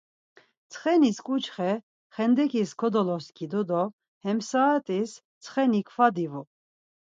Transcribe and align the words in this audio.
Ntsxeniş 0.65 1.17
ǩuçxe 1.25 1.71
xendeǩis 2.15 2.71
kodoloskidu 2.79 3.61
do 3.69 3.83
hem 4.23 4.37
saat̆is 4.49 5.11
ntsxeni 5.37 5.81
kva 5.89 6.07
divu. 6.15 6.41